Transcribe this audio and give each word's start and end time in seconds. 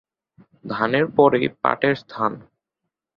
ধানের 0.65 1.05
পরেই 1.07 1.47
পাটের 1.61 1.95
স্থান। 1.95 2.31